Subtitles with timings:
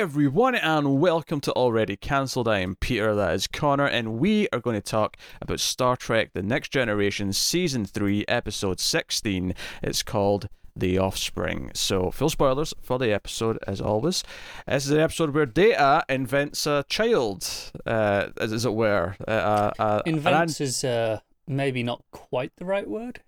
[0.00, 2.48] everyone, and welcome to Already Cancelled.
[2.48, 6.30] I am Peter, that is Connor, and we are going to talk about Star Trek
[6.32, 9.54] The Next Generation Season 3, Episode 16.
[9.82, 11.70] It's called The Offspring.
[11.74, 14.24] So, full spoilers for the episode, as always.
[14.66, 17.46] This is an episode where Data invents a child,
[17.84, 19.16] uh, as it were.
[19.28, 23.20] Uh, uh, Invents is uh, maybe not quite the right word.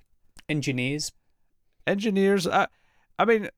[0.48, 1.12] Engineers.
[1.86, 2.68] Engineers, I,
[3.18, 3.50] I mean,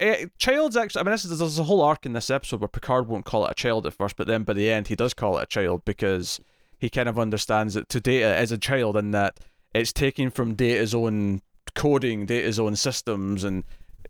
[0.00, 1.00] uh, child's actually.
[1.00, 3.46] I mean, this is, there's a whole arc in this episode where Picard won't call
[3.46, 5.46] it a child at first, but then by the end he does call it a
[5.46, 6.40] child because
[6.78, 9.40] he kind of understands that to Data is a child and that
[9.74, 11.42] it's taken from Data's own
[11.74, 13.64] coding, Data's own systems, and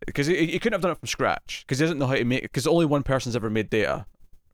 [0.06, 2.25] because he, he couldn't have done it from scratch because he doesn't know how to
[2.25, 2.42] make.
[2.42, 4.06] Because only one person's ever made Data,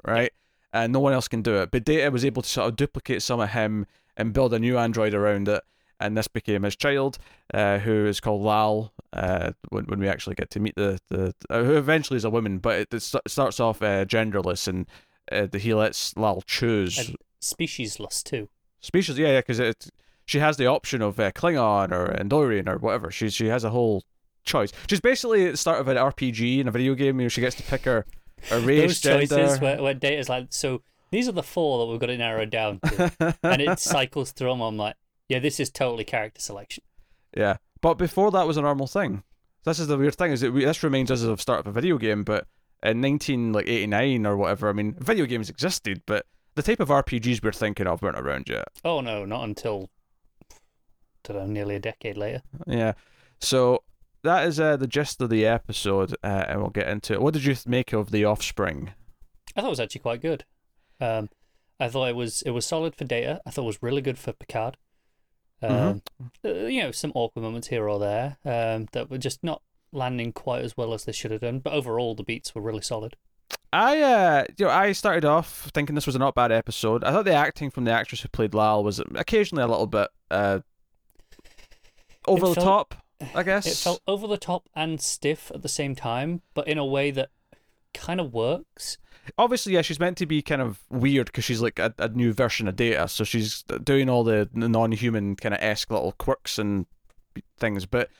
[0.06, 0.32] right?
[0.72, 1.70] And no one else can do it.
[1.70, 4.78] But Data was able to sort of duplicate some of him and build a new
[4.78, 5.62] android around it
[6.04, 7.18] and this became his child,
[7.52, 8.92] uh, who is called Lal.
[9.12, 12.30] Uh, when, when we actually get to meet the the uh, who eventually is a
[12.30, 14.86] woman, but it, it starts off uh, genderless, and
[15.30, 18.48] uh, he lets Lal choose And speciesless too.
[18.80, 19.18] species.
[19.18, 19.88] Yeah, yeah, because it
[20.26, 23.10] she has the option of uh, Klingon or Andorian or whatever.
[23.10, 24.04] She she has a whole
[24.44, 24.72] choice.
[24.88, 27.20] She's basically at the start of an RPG in a video game.
[27.20, 28.04] You know, she gets to pick her,
[28.50, 32.00] her race, Those choices where, where data's like, so these are the four that we've
[32.00, 33.36] got to narrow down to.
[33.42, 34.60] and it cycles through them.
[34.60, 34.96] I'm like,
[35.28, 36.84] yeah, this is totally character selection.
[37.36, 39.22] Yeah, but before that was a normal thing.
[39.64, 41.72] This is the weird thing is that we, this reminds us of start of a
[41.72, 42.46] video game, but
[42.82, 44.68] in nineteen like eighty nine or whatever.
[44.68, 48.48] I mean, video games existed, but the type of RPGs we're thinking of weren't around
[48.48, 48.68] yet.
[48.84, 49.90] Oh no, not until
[51.24, 52.42] don't know, nearly a decade later.
[52.66, 52.92] Yeah,
[53.40, 53.82] so
[54.22, 57.22] that is uh, the gist of the episode, uh, and we'll get into it.
[57.22, 58.92] What did you make of the Offspring?
[59.56, 60.44] I thought it was actually quite good.
[61.00, 61.30] Um,
[61.80, 63.40] I thought it was it was solid for Data.
[63.46, 64.76] I thought it was really good for Picard.
[65.62, 66.02] Um,
[66.44, 70.32] uh, you know, some awkward moments here or there um, that were just not landing
[70.32, 71.60] quite as well as they should have done.
[71.60, 73.16] But overall, the beats were really solid.
[73.72, 77.02] I uh, you know, I started off thinking this was a not bad episode.
[77.02, 80.08] I thought the acting from the actress who played Lal was occasionally a little bit
[80.30, 80.60] uh,
[82.26, 82.94] over the felt- top.
[83.34, 86.78] I guess It felt over the top and stiff at the same time, but in
[86.78, 87.30] a way that
[87.94, 88.98] kind of works.
[89.38, 92.32] obviously, yeah, she's meant to be kind of weird because she's like a, a new
[92.32, 96.86] version of Data, so she's doing all the non-human kind of esque little quirks and
[97.58, 97.86] things.
[97.86, 98.10] But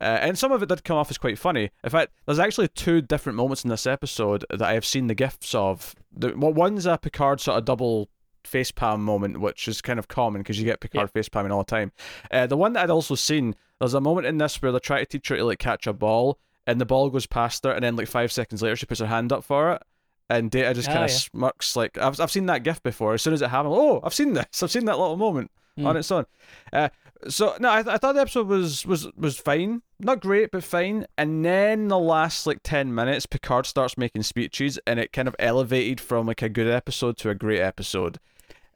[0.00, 1.70] uh, and some of it did come off as quite funny.
[1.84, 5.14] In fact, there's actually two different moments in this episode that I have seen the
[5.14, 5.94] gifs of.
[6.14, 8.08] The well, one's a Picard sort of double
[8.44, 11.92] facepalm moment, which is kind of common because you get Picard facepalming all the time.
[12.32, 14.98] Uh, the one that I'd also seen, there's a moment in this where they try
[14.98, 17.82] to teach her to like catch a ball, and the ball goes past her, and
[17.84, 19.82] then like five seconds later she puts her hand up for it,
[20.30, 21.16] and Data just Oh, kind of yeah.
[21.16, 23.14] smirks like I've I've seen that gif before.
[23.14, 24.62] As soon as it happened, oh, I've seen this.
[24.62, 25.98] I've seen that little moment on Mm.
[25.98, 26.26] its own.
[26.72, 26.90] Uh,
[27.28, 30.62] so no, I, th- I thought the episode was was was fine, not great, but
[30.64, 31.06] fine.
[31.16, 35.36] And then the last like ten minutes, Picard starts making speeches, and it kind of
[35.38, 38.18] elevated from like a good episode to a great episode.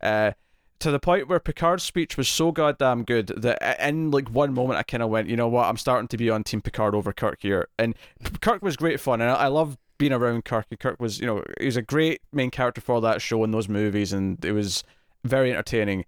[0.01, 0.33] Uh,
[0.81, 4.79] to the point where Picard's speech was so goddamn good that in like one moment
[4.79, 7.13] I kind of went, you know what, I'm starting to be on Team Picard over
[7.13, 7.69] Kirk here.
[7.79, 7.95] And
[8.41, 10.67] Kirk was great fun, and I, I love being around Kirk.
[10.71, 13.55] And Kirk was, you know, he was a great main character for that show and
[13.55, 14.85] those movies, and it was
[15.25, 16.05] very entertaining.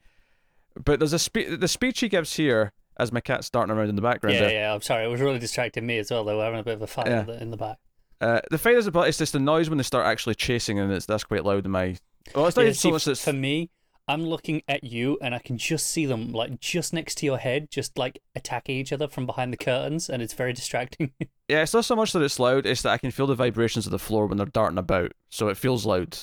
[0.85, 3.97] But there's a spe- the speech he gives here as my cat's starting around in
[3.97, 4.35] the background.
[4.37, 4.51] Yeah, there.
[4.53, 4.75] yeah.
[4.75, 6.25] I'm sorry, it was really distracting me as well.
[6.25, 7.27] They were having a bit of a fight Yeah.
[7.41, 7.79] in the- back.
[8.21, 10.93] Uh, the fight is about it's just the noise when they start actually chasing, and
[10.93, 11.97] it's that's quite loud in my.
[12.35, 13.07] Well, it's not Yeah, even so see, much.
[13.07, 13.71] It's for me,
[14.09, 17.37] I'm looking at you and I can just see them like just next to your
[17.37, 21.13] head, just like attacking each other from behind the curtains, and it's very distracting.
[21.51, 23.87] Yeah, it's not so much that it's loud, it's that I can feel the vibrations
[23.87, 26.19] of the floor when they're darting about, so it feels loud,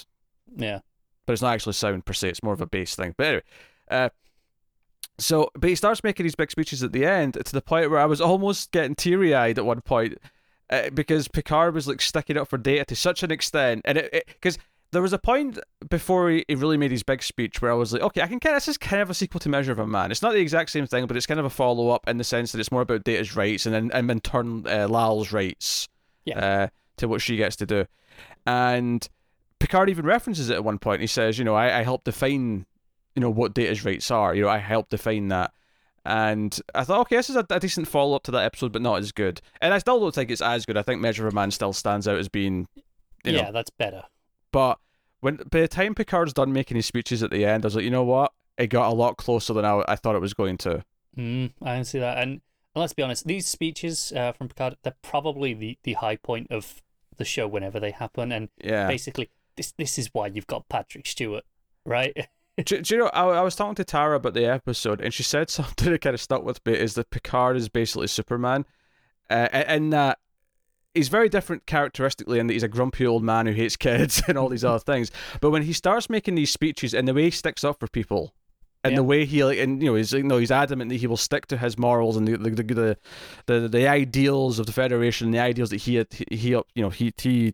[0.55, 0.81] yeah.
[1.25, 3.15] but it's not actually sound per se, it's more of a bass thing.
[3.17, 3.43] But anyway,
[3.89, 4.09] uh,
[5.17, 7.99] so, but he starts making these big speeches at the end to the point where
[7.99, 10.19] I was almost getting teary eyed at one point
[10.69, 14.25] uh, because Picard was like sticking up for Data to such an extent, and it
[14.27, 14.59] because.
[14.95, 17.93] There was a point before he, he really made his big speech where I was
[17.93, 19.79] like, okay, I can kind of, this is kind of a sequel to Measure of
[19.79, 20.09] a Man.
[20.09, 22.23] It's not the exact same thing, but it's kind of a follow up in the
[22.23, 25.87] sense that it's more about Data's rights and then and in turn uh, Lal's rights
[26.25, 26.39] Yeah.
[26.39, 26.67] uh,
[26.97, 27.85] to what she gets to do.
[28.47, 29.07] And
[29.59, 31.01] Picard even references it at one point.
[31.01, 32.65] He says, you know, I, I helped define,
[33.15, 34.33] you know, what Data's rights are.
[34.33, 35.51] You know, I helped define that.
[36.07, 38.81] And I thought, okay, this is a, a decent follow up to that episode, but
[38.83, 39.41] not as good.
[39.59, 40.77] And I still don't think it's as good.
[40.77, 42.67] I think Measure of a Man still stands out as being,
[43.23, 44.03] you know, yeah, that's better.
[44.51, 44.77] but
[45.25, 47.83] when by the time Picard's done making his speeches at the end, I was like,
[47.83, 48.31] you know what?
[48.59, 50.85] It got a lot closer than I, I thought it was going to.
[51.17, 52.19] Mm, I can see that.
[52.19, 52.41] And, and
[52.75, 56.83] let's be honest, these speeches uh, from Picard, they're probably the, the high point of
[57.17, 58.31] the show whenever they happen.
[58.31, 58.87] And Yeah.
[58.87, 61.43] basically, this this is why you've got Patrick Stewart,
[61.87, 62.15] right?
[62.63, 63.07] do, do you know?
[63.07, 66.13] I, I was talking to Tara about the episode, and she said something that kind
[66.13, 68.63] of stuck with me: is that Picard is basically Superman,
[69.31, 70.19] uh, in that
[70.95, 74.37] he's very different characteristically in that he's a grumpy old man who hates kids and
[74.37, 75.11] all these other things.
[75.41, 78.33] But when he starts making these speeches and the way he sticks up for people,
[78.83, 78.97] and Yeah.
[78.97, 81.17] the way he like, and you know, he's you know, he's adamant that he will
[81.17, 82.97] stick to his morals and the the the the,
[83.61, 86.89] the, the ideals of the Federation, the ideals that he had, he, he you know
[86.91, 87.53] he he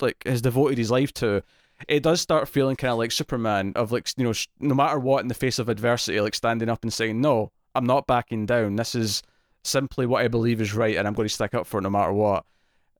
[0.00, 1.42] like has devoted his life to.
[1.88, 5.22] It does start feeling kind of like Superman of like you know no matter what
[5.22, 8.74] in the face of adversity, like standing up and saying no, I'm not backing down.
[8.76, 9.22] This is
[9.64, 11.90] simply what I believe is right, and I'm going to stick up for it no
[11.90, 12.44] matter what.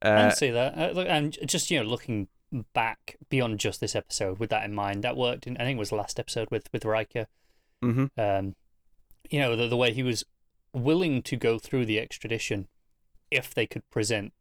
[0.02, 0.76] I Uh, can see that.
[0.96, 2.28] Uh, and just you know, looking
[2.72, 5.46] back beyond just this episode with that in mind, that worked.
[5.46, 7.26] In, I think it was the last episode with with Riker.
[7.82, 8.56] hmm Um,
[9.30, 10.24] you know, the the way he was
[10.72, 12.68] willing to go through the extradition
[13.30, 14.32] if they could present,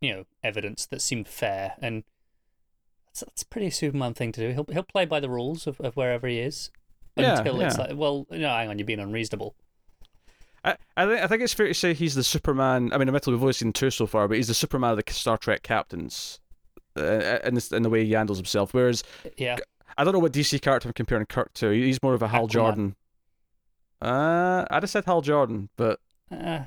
[0.00, 2.04] you know, evidence that seemed fair, and
[3.06, 4.52] that's that's a pretty Superman thing to do.
[4.52, 6.70] He'll he'll play by the rules of, of wherever he is
[7.16, 9.54] Yeah, until it's like, well, no, hang on, you're being unreasonable.
[10.64, 12.92] I, I think I think it's fair to say he's the Superman.
[12.92, 15.12] I mean, admittedly, we've only seen two so far, but he's the Superman of the
[15.12, 16.40] Star Trek captains,
[16.96, 18.74] uh, in this, in the way he handles himself.
[18.74, 19.02] Whereas
[19.36, 19.56] Yeah,
[19.96, 21.70] I don't know what DC character I'm comparing Kirk to.
[21.70, 22.50] He's more of a Hal Aquaman.
[22.50, 22.96] Jordan.
[24.02, 26.64] Uh, I'd have said Hal Jordan, but uh,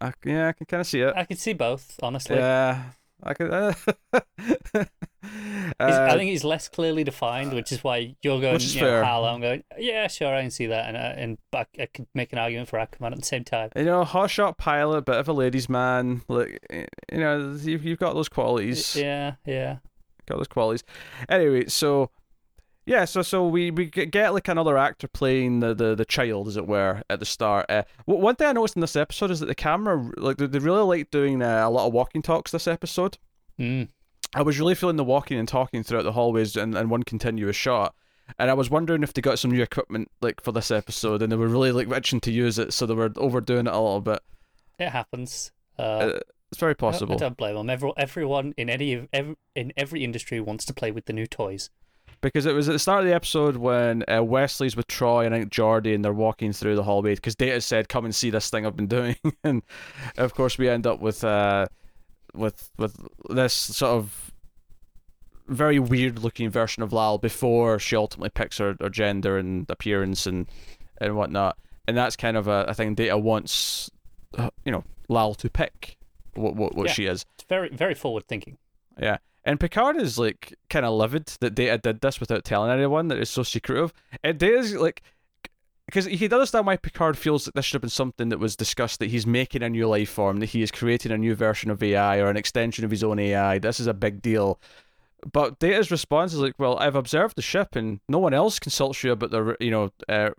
[0.00, 1.12] I, yeah, I can kind of see it.
[1.16, 2.36] I can see both, honestly.
[2.36, 2.82] Yeah,
[3.24, 3.50] I could.
[3.50, 3.72] Uh,
[5.24, 9.02] He's- I uh, think he's less clearly defined, which is why you're going, you know.
[9.02, 12.32] I'm going, yeah, sure, I can see that, and uh, and but I could make
[12.32, 13.70] an argument for Aquaman at the same time.
[13.74, 16.22] you know, hotshot pilot, bit of a ladies' man.
[16.28, 18.94] Like, you know, you've, you've got those qualities.
[18.94, 19.78] Yeah, yeah.
[20.26, 20.84] got those qualities.
[21.28, 22.10] Anyway, so
[22.86, 26.56] yeah, so so we we get like another actor playing the the, the child, as
[26.56, 27.66] it were, at the start.
[27.68, 30.46] Uh, w- one thing I noticed in this episode is that the camera, like, they,
[30.46, 33.18] they really like doing uh, a lot of walking talks this episode.
[33.58, 33.88] Mm.
[34.34, 37.56] I was really feeling the walking and talking throughout the hallways and, in one continuous
[37.56, 37.94] shot.
[38.38, 41.30] And I was wondering if they got some new equipment like for this episode, and
[41.30, 44.00] they were really like itching to use it, so they were overdoing it a little
[44.00, 44.20] bit.
[44.78, 45.52] It happens.
[45.78, 46.18] Uh, Uh,
[46.50, 47.16] it's very I- I, possible.
[47.16, 47.68] don't blame them.
[47.70, 51.68] Every, everyone in any every, in every industry wants to play with the new toys.
[52.24, 55.34] Because it was at the start of the episode when uh, Wesley's with Troi and
[55.34, 58.30] I think Geordi and they're walking through the hallway because Data said, "Come and see
[58.30, 59.62] this thing I've been doing," and
[60.16, 61.66] of course we end up with uh,
[62.34, 62.96] with with
[63.28, 64.32] this sort of
[65.48, 70.26] very weird looking version of Lal before she ultimately picks her, her gender and appearance
[70.26, 70.46] and
[71.02, 73.90] and whatnot, and that's kind of a, a thing Data wants,
[74.64, 75.98] you know, Lal to pick
[76.34, 76.92] what what, what Yeah.
[76.94, 77.26] she is.
[77.34, 78.56] It's very very forward thinking.
[78.98, 79.18] Yeah.
[79.44, 83.18] And Picard is like kind of livid that Data did this without telling anyone that
[83.18, 83.92] it's so secretive.
[84.22, 85.02] And Data's like,
[85.86, 88.56] because he does understand why Picard feels that this should have been something that was
[88.56, 91.70] discussed that he's making a new life form, that he is creating a new version
[91.70, 93.58] of AI or an extension of his own AI.
[93.58, 94.58] This is a big deal.
[95.30, 99.04] But Data's response is like, well, I've observed the ship and no one else consults
[99.04, 100.30] you about the, you know, uh,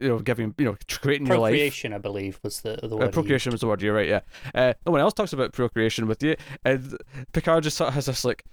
[0.00, 1.50] you know, giving, you know, creating your life.
[1.52, 3.08] Procreation, I believe, was the the word.
[3.08, 3.82] Uh, procreation was the word.
[3.82, 4.08] You're right.
[4.08, 4.20] Yeah.
[4.54, 6.36] Uh, no one else talks about procreation with you.
[6.64, 6.96] And
[7.32, 8.44] Picard just sort of has this like,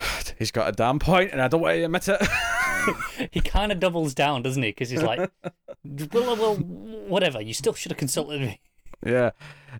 [0.38, 3.28] he's got a damn point, and I don't want to admit it.
[3.30, 4.70] he kind of doubles down, doesn't he?
[4.70, 5.30] Because he's like,
[6.12, 7.40] well, well, whatever.
[7.40, 8.60] You still should have consulted me.
[9.06, 9.30] yeah.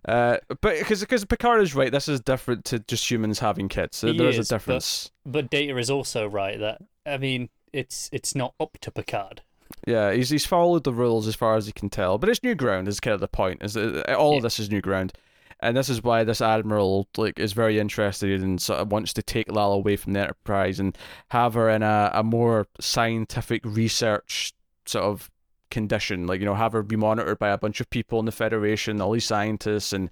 [0.05, 4.01] Uh, but because because Picard is right, this is different to just humans having kids.
[4.01, 5.11] There- He there is, is, a but- difference.
[5.25, 9.41] But Data is also right that I mean, it's it's not up to Picard.
[9.87, 12.55] Yeah, he's he's followed the rules as far as he can tell, but it's new
[12.55, 12.87] ground.
[12.87, 13.61] Is kind of the point.
[13.63, 14.37] Is that uh, all Yeah.
[14.37, 15.13] of this is new ground,
[15.59, 19.21] and this is why this admiral like is very interested and sort of wants to
[19.23, 20.97] take Lal away from the Enterprise and
[21.29, 24.53] have her in a, a more scientific research
[24.85, 25.29] sort of
[25.69, 26.27] condition.
[26.27, 29.01] Like you know, have her be monitored by a bunch of people in the Federation,
[29.01, 30.09] all these scientists, and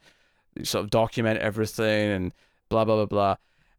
[0.63, 2.33] sort of document everything and
[2.67, 3.35] blah blah blah blah,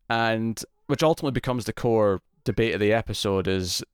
[0.08, 3.84] and which ultimately becomes the core debate of the episode is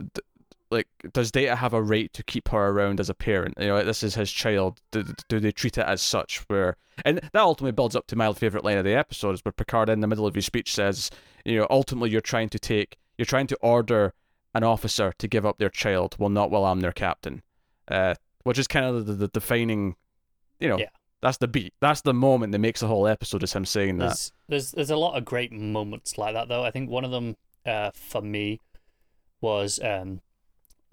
[0.71, 3.75] like does data have a right to keep her around as a parent you know
[3.77, 7.37] like, this is his child do, do they treat it as such where and that
[7.37, 10.07] ultimately builds up to my favorite line of the episode is where picard in the
[10.07, 11.11] middle of his speech says
[11.45, 14.13] you know ultimately you're trying to take you're trying to order
[14.55, 17.43] an officer to give up their child well not while i'm their captain
[17.89, 19.97] uh, which is kind of the, the defining
[20.61, 20.89] you know Yeah.
[21.23, 24.07] that's the beat that's the moment that makes the whole episode is him saying that
[24.09, 26.65] There's there's there's a lot of great moments like that though.
[26.65, 28.61] I think one of them uh, for me
[29.41, 30.21] was um,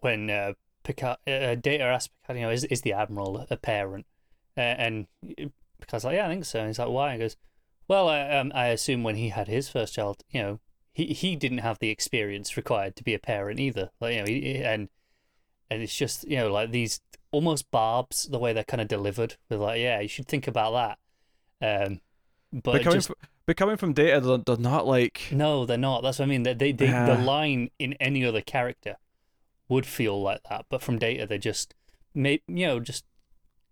[0.05, 4.05] when uh, Picard uh, Data asked Picard, you know, is is the admiral a parent?
[4.55, 5.07] Uh, and
[5.81, 6.59] Picard's like, yeah, I think so.
[6.59, 7.11] And he's like, why?
[7.11, 7.35] And he goes,
[7.87, 10.59] well, I, um, I assume when he had his first child, you know,
[10.93, 13.89] he he didn't have the experience required to be a parent either.
[13.99, 14.87] Like you know, he, and
[15.69, 19.35] and it's just you know like these almost barbs the way they're kind of delivered
[19.49, 20.97] with like, yeah, you should think about
[21.59, 21.87] that.
[21.87, 21.99] Um,
[22.53, 25.77] but but coming, just from, but coming from data they're, they're not like no, they're
[25.77, 26.01] not.
[26.03, 26.43] That's what I mean.
[26.43, 27.07] They, they, they Yeah.
[27.07, 28.95] the line in any other character
[29.69, 31.73] would feel like that, but from Data, they just,
[32.13, 33.05] may, you know, just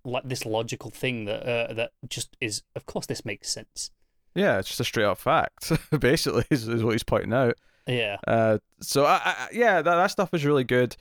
[0.05, 2.63] like this logical thing that uh, that just is.
[2.75, 3.91] Of course, this makes sense.
[4.35, 5.71] Yeah, it's just a straight up fact.
[5.99, 7.55] Basically, is, is what he's pointing out.
[7.87, 8.17] Yeah.
[8.27, 10.95] Uh, so I, I, yeah, that that stuff is really good.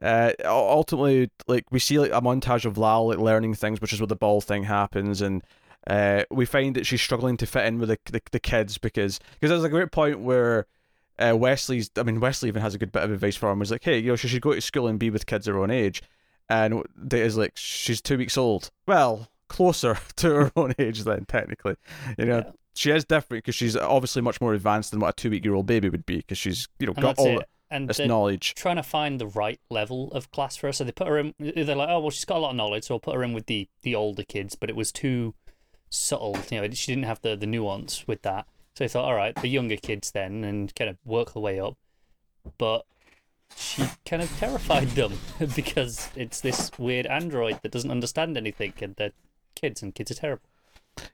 [0.00, 4.00] Uh, ultimately, like we see like a montage of Lal like learning things, which is
[4.00, 5.42] where the ball thing happens, and
[5.86, 9.18] uh, we find that she's struggling to fit in with the the, the kids because
[9.34, 10.66] because there's a great point where.
[11.18, 13.58] Uh, Wesley's, I mean, Wesley even has a good bit of advice for him.
[13.58, 15.58] Was like, hey, you know, she should go to school and be with kids her
[15.58, 16.02] own age.
[16.48, 18.70] And Data's like, she's two weeks old.
[18.86, 21.76] Well, closer to her own age then, technically.
[22.18, 22.50] You know, Yeah.
[22.74, 25.54] she is different because she's obviously much more advanced than what a two week year
[25.54, 27.48] old baby would be because she's, you know, And got all it.
[27.70, 28.54] And this knowledge.
[28.54, 30.72] trying to find the right level of class for her.
[30.72, 31.34] So they put her in.
[31.38, 33.34] They're like, oh well, she's got a lot of knowledge, so we'll put her in
[33.34, 34.54] with the the older kids.
[34.54, 35.34] But it was too
[35.90, 36.38] subtle.
[36.50, 38.46] You know, she didn't have the the nuance with that.
[38.78, 41.58] So they thought, all right, the younger kids then, and kind of work her way
[41.58, 41.76] up.
[42.58, 42.86] But
[43.56, 45.18] she kind of terrified them
[45.56, 49.10] because it's this weird android that doesn't understand anything, and they're
[49.56, 50.44] kids, and kids are terrible.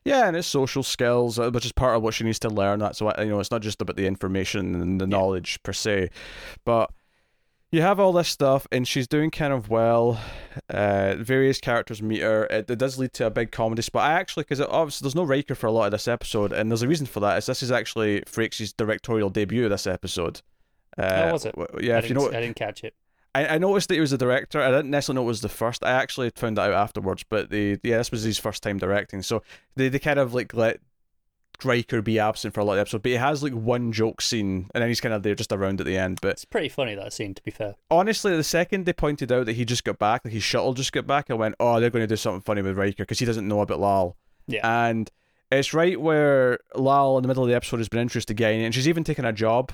[0.04, 2.80] Yeah, and it's social skills, uh, which is part of what she needs to learn.
[2.80, 6.10] That's why you know it's not just about the information and the knowledge per se,
[6.66, 6.90] but
[7.74, 10.20] you have all this stuff, and she's doing kind of well.
[10.68, 12.44] Uh, various characters meet her.
[12.44, 14.08] It, it does lead to a big comedy spot.
[14.08, 16.82] I actually, because obviously there's no Riker for a lot of this episode, and there's
[16.82, 17.38] a reason for that.
[17.38, 20.40] Is this is actually Frakes' directorial debut of this episode.
[20.96, 21.54] Uh, Oh, was it?
[21.80, 22.94] Yeah, I if you didn't, know, I didn't catch it.
[23.34, 24.60] I, I noticed that he was the director.
[24.60, 25.84] I didn't necessarily know it was the first.
[25.84, 27.24] I actually found that out afterwards.
[27.28, 29.22] But the yeah, this was his first time directing.
[29.22, 29.42] So
[29.74, 30.78] they, they kind of like let
[31.62, 33.02] Riker be absent for a lot of the episode.
[33.02, 35.80] But he has like one joke scene, and then he's kind of there just around
[35.80, 36.18] at the end.
[36.20, 37.74] But It's pretty funny that scene, to be fair.
[37.90, 40.92] honestly, the second they pointed out that he just got back, like his shuttle just
[40.92, 43.26] got back, I went, oh, they're going to do something funny with Riker because he
[43.26, 44.16] doesn't know about Lal.
[44.46, 44.86] Yeah.
[44.88, 45.10] And
[45.52, 48.74] it's right where Lal in the middle of the episode has been introduced Guinan, and
[48.74, 49.70] she's even taken a job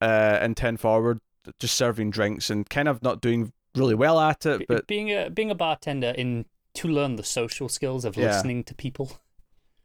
[0.00, 1.20] uh, in 10 Forward,
[1.60, 4.66] just serving drinks and kind of not doing really well at it.
[4.68, 8.26] But being a being a bartender in to learn the social skills of Yeah.
[8.26, 9.20] listening to people.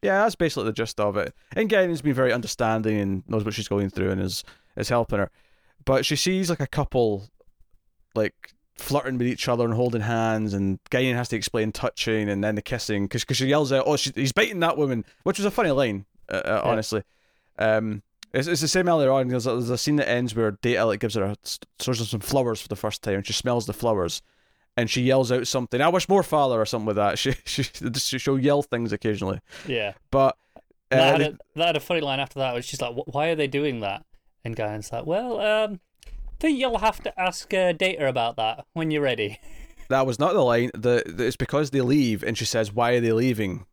[0.01, 1.33] Yeah, that's basically the gist of it.
[1.55, 4.43] And Guinan's been very understanding and knows what she's going through and is,
[4.75, 5.29] is helping her.
[5.85, 7.29] But she sees like a couple
[8.15, 12.43] like flirting with each other and holding hands, and Guinan has to explain touching and
[12.43, 15.45] then the kissing because she yells out, "Oh, she, he's biting that woman," which was
[15.45, 16.71] a funny line, uh, uh, Yeah.
[16.71, 17.03] honestly.
[17.59, 18.01] Um,
[18.33, 19.27] it's, it's the same earlier on.
[19.27, 21.35] There's a, there's a scene that ends where Data like gives her a,
[21.79, 24.21] source of some flowers for the first time, and she smells the flowers,
[24.77, 25.81] and she yells out something.
[25.81, 27.19] I wish more father or something like that.
[27.19, 29.93] She she she she'll yell things occasionally, Yeah.
[30.09, 30.37] but.
[30.91, 33.27] Uh, that, had a, that had a funny line after that, which she's like, "Why
[33.29, 34.03] are they doing that?"
[34.43, 35.79] And Guinan's like, "Well, um,
[36.41, 39.39] think you'll have to ask uh, Data about that when you're ready."
[39.89, 40.71] That was not the line.
[40.73, 43.65] The, the it's because they leave, and she says, "Why are they leaving?"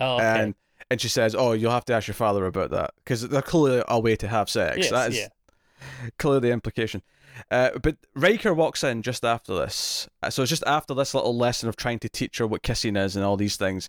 [0.00, 0.24] Oh, okay.
[0.24, 0.54] And
[0.90, 3.84] and she says, "Oh, you'll have to ask your father about that because they're clearly
[3.86, 5.28] a way to have sex." yes, that is yeah.
[6.18, 7.02] clearly the implication.
[7.50, 11.36] Uh, but Riker walks in just after this, Uh, so it's just after this little
[11.36, 13.88] lesson of trying to teach her what kissing is and all these things.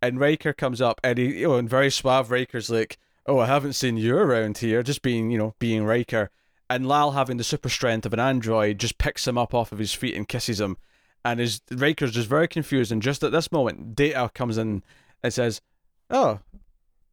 [0.00, 3.46] And Riker comes up, and he, you know, in very suave, Riker's like, "Oh, I
[3.46, 6.30] haven't seen you around here," just being, you know, being Riker.
[6.68, 9.78] And Lal, having the super strength of an android, just picks him up off of
[9.78, 10.76] his feet and kisses him.
[11.24, 12.90] And his Riker's just very confused.
[12.90, 14.82] And just at this moment, Data comes in
[15.22, 15.60] and says,
[16.10, 16.40] "Oh,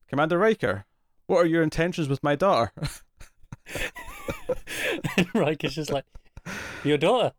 [0.08, 0.86] Commander Riker,
[1.28, 2.72] what are your intentions with my daughter?"
[5.18, 6.06] and Riker's just like,
[6.84, 7.34] "Your daughter."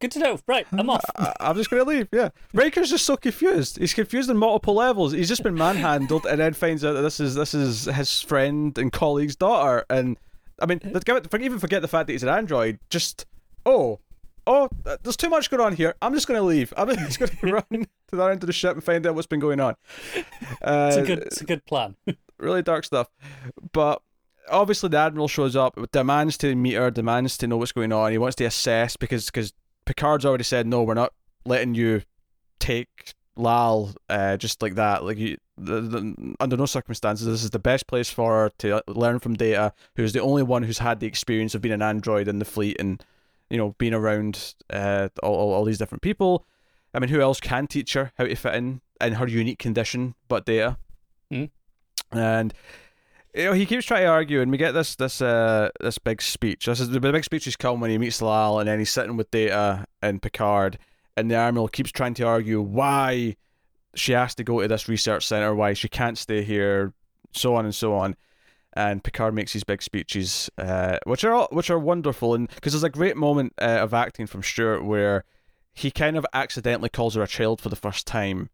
[0.00, 0.38] Good to know.
[0.48, 1.04] Right, I'm off.
[1.16, 2.08] I- I'm just gonna leave.
[2.12, 3.78] Yeah, Riker's just so confused.
[3.78, 5.12] He's confused on multiple levels.
[5.12, 8.76] He's just been manhandled, and then finds out that this is this is his friend
[8.78, 9.84] and colleague's daughter.
[9.88, 10.18] And
[10.60, 12.78] I mean, it- even forget the fact that he's an android.
[12.90, 13.26] Just
[13.64, 14.00] oh,
[14.46, 15.94] oh, uh, there's too much going on here.
[16.02, 16.72] I'm just gonna leave.
[16.76, 17.32] I'm just gonna
[17.70, 19.76] run to the end of the ship and find out what's been going on.
[20.62, 21.94] Uh, It's a good, it's a good plan.
[22.38, 23.08] really dark stuff.
[23.72, 24.02] But
[24.50, 28.12] obviously, the admiral shows up, demands to meet her, demands to know what's going on.
[28.12, 29.52] He wants to assess because because
[29.84, 31.12] Picard's already said no, we're not
[31.44, 32.02] letting you
[32.58, 35.04] take Lal uh, just like that.
[35.04, 38.82] Like you, the, the, under no circumstances, this is the best place for her to
[38.88, 42.28] learn from Data, who's the only one who's had the experience of being an android
[42.28, 43.02] in the fleet and
[43.50, 46.46] you know being around uh, all, all, all these different people.
[46.94, 50.14] I mean, who else can teach her how to fit in in her unique condition
[50.28, 50.76] but Data?
[51.30, 51.46] Hmm.
[52.10, 52.52] And
[53.34, 56.20] you know, he keeps trying to argue, and we get this this uh this big
[56.20, 56.66] speech.
[56.66, 59.16] This is the big speech is come when he meets Lal, and then he's sitting
[59.16, 60.78] with Data and Picard,
[61.16, 63.36] and the admiral keeps trying to argue why
[63.94, 66.92] she has to go to this research center, why she can't stay here,
[67.32, 68.16] so on and so on.
[68.74, 72.72] And Picard makes these big speeches, uh, which are all, which are wonderful, and because
[72.72, 75.24] there's a great moment uh, of acting from Stewart where
[75.74, 78.48] he kind of accidentally calls her a child for the first time,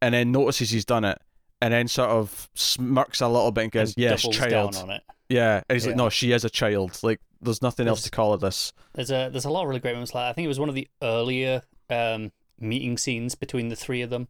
[0.00, 1.20] and then notices he's done it,
[1.60, 5.02] and then sort of smirks a little bit and goes, and "Yes, child." on it.
[5.28, 6.98] Yeah, and he's like, "No, she is a child.
[7.02, 9.80] Like, there's nothing else to call her this." There's a there's a lot of really
[9.80, 10.14] great moments.
[10.14, 14.02] Like I think it was one of the earlier um, meeting scenes between the three
[14.02, 14.28] of them.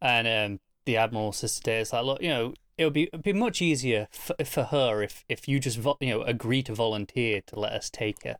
[0.00, 3.22] And um, the admiral says to "It's like, look, you know, it would be it'd
[3.22, 6.74] be much easier for, for her if if you just vo- you know agree to
[6.74, 8.36] volunteer to let us take her,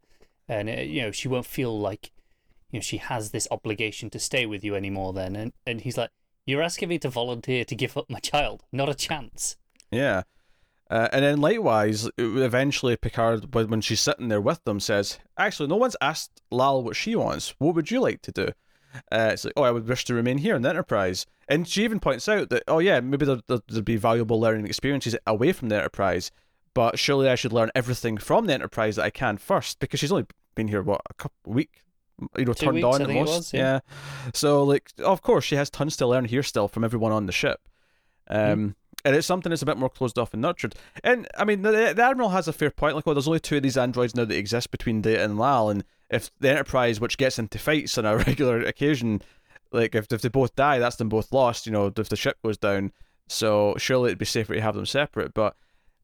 [0.48, 2.10] and uh, you know she won't feel like
[2.70, 5.12] you know she has this obligation to stay with you anymore.
[5.12, 6.10] Then, and and he's like,
[6.46, 9.56] you're asking me to volunteer to give up my child, not a chance.
[9.90, 10.22] Yeah.
[10.90, 15.76] Uh, and then likewise, eventually Picard, when she's sitting there with them, says, "Actually, no
[15.76, 17.54] one's asked Lal what she wants.
[17.58, 18.48] What would you like to do?"
[19.10, 21.84] Uh, it's like, "Oh, I would wish to remain here in the Enterprise." And she
[21.84, 25.52] even points out that, "Oh yeah, maybe there, there, there'd be valuable learning experiences away
[25.52, 26.30] from the Enterprise,
[26.74, 30.12] but surely I should learn everything from the Enterprise that I can first, because she's
[30.12, 31.82] only been here what a couple week,
[32.36, 33.28] you know, Two turned weeks, on at most.
[33.28, 33.80] was, yeah.
[34.32, 37.32] So like, of course, she has tons to learn here still from everyone on the
[37.32, 37.60] ship.
[38.28, 40.74] Um, and it's something that's a bit more closed off and nurtured.
[41.02, 42.96] And I mean, the, the admiral has a fair point.
[42.96, 45.68] Like, well, there's only two of these androids now that exist between Data and Lal,
[45.68, 49.20] and if the Enterprise, which gets into fights on a regular occasion,
[49.72, 51.66] like if if they both die, that's them both lost.
[51.66, 52.92] You know, if the ship goes down,
[53.28, 55.34] so surely it'd be safer to have them separate.
[55.34, 55.56] But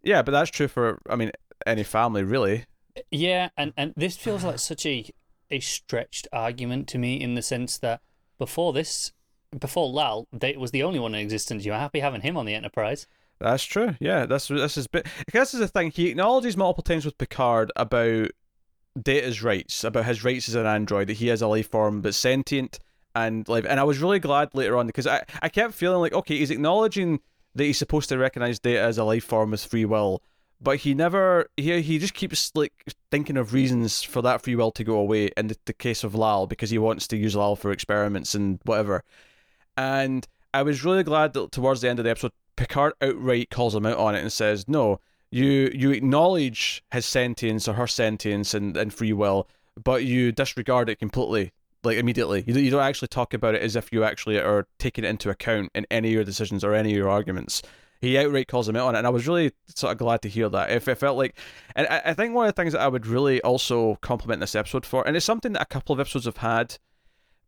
[0.03, 1.31] yeah, but that's true for I mean
[1.67, 2.67] any family really.
[3.11, 5.09] Yeah, and, and this feels like such a
[5.51, 8.01] a stretched argument to me in the sense that
[8.39, 9.13] before this,
[9.59, 11.65] before Lal, they was the only one in existence.
[11.65, 13.07] You were happy having him on the Enterprise.
[13.41, 13.97] That's true.
[14.01, 15.07] Yeah, that's this is bit.
[15.33, 15.91] This is the thing.
[15.91, 18.29] He acknowledges multiple times with Picard about
[19.01, 22.15] Data's rights, about his rights as an android, that he has a life form but
[22.15, 22.79] sentient
[23.15, 23.65] and live.
[23.65, 26.51] And I was really glad later on because I I kept feeling like okay, he's
[26.51, 27.21] acknowledging
[27.55, 30.23] that he's supposed to recognize Data as a life form as free will,
[30.61, 32.73] but he never he he just keeps like
[33.11, 35.31] thinking of reasons for that free will to go away.
[35.37, 38.59] In the, the case of Lal, because he wants to use Lal for experiments and
[38.65, 39.03] whatever.
[39.77, 43.75] And I was really glad that towards the end of the episode, Picard outright calls
[43.75, 45.01] him out on it and says, "No,
[45.31, 49.49] you you acknowledge his sentience or her sentience and, and free will,
[49.83, 51.53] but you disregard it completely,
[51.83, 52.45] like immediately.
[52.47, 55.31] You, you don't actually talk about it as if you actually are taking it into
[55.31, 57.63] account in any of your decisions or any of your arguments."
[58.01, 60.29] He outright calls him out on it, and I was really sort of glad to
[60.29, 60.71] hear that.
[60.71, 61.37] If it felt like,
[61.77, 64.87] and I, think one of the things that I would really also compliment this episode
[64.87, 66.79] for, and it's something that a couple of episodes have had,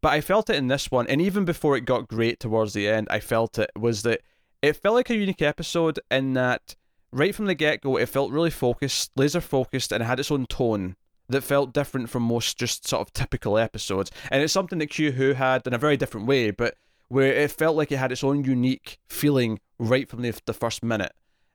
[0.02, 2.88] but I felt it in this one, and even before it got great towards the
[2.88, 4.20] end, I felt it was that
[4.60, 6.76] it felt like a unique episode in that
[7.12, 10.30] right from the get go, it felt really focused, laser focused, and it had its
[10.30, 10.96] own tone
[11.28, 14.10] that felt different from most just sort of typical episodes.
[14.30, 16.74] And it's something that Q Who had in a very different way, but
[17.08, 20.82] where it felt like it had its own unique feeling right from the, the first
[20.82, 21.12] minute.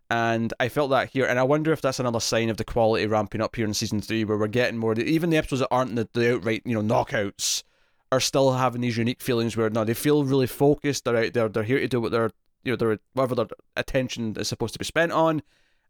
[0.09, 3.05] And I felt that here, and I wonder if that's another sign of the quality
[3.07, 4.93] ramping up here in season three, where we're getting more.
[4.93, 7.63] Even the episodes that aren't the, the outright, you know, knockouts,
[8.11, 11.03] are still having these unique feelings where now they feel really focused.
[11.03, 11.49] They're out there.
[11.49, 12.31] They're here to do what they're
[12.63, 15.41] you know their whatever their attention is supposed to be spent on,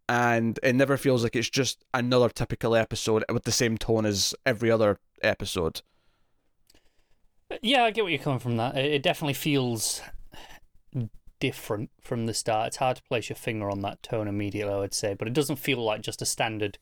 [0.08, 4.36] and it never feels like it's just another typical episode with the same tone as
[4.46, 5.82] every other episode.
[7.62, 8.58] Yeah, I get what you're coming from.
[8.58, 10.02] That it definitely feels
[11.40, 12.68] different from the start.
[12.68, 15.34] It's hard to place your finger on that tone immediately, I would say, but it
[15.34, 16.78] doesn't feel like just a standard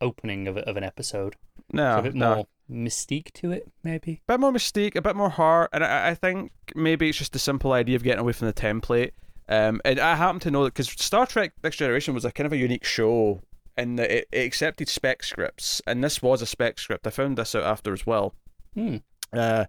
[0.00, 1.36] opening of, of an episode.
[1.72, 2.34] No, It's a bit no.
[2.34, 4.20] more mystique to it, maybe.
[4.28, 7.32] A bit more mystique, a bit more heart, and I, I think maybe it's just
[7.32, 9.12] the simple idea of getting away from the template.
[9.48, 12.46] Um, and I happen to know that because Star Trek Next Generation was a kind
[12.46, 13.42] of a unique show
[13.78, 17.06] in that it, it accepted spec scripts, and this was a spec script.
[17.06, 18.34] I found this out after as well,
[18.74, 18.96] Hmm.
[19.32, 19.66] uh,